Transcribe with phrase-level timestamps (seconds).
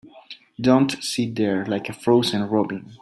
[0.59, 2.97] Don't sit there like a frozen robin.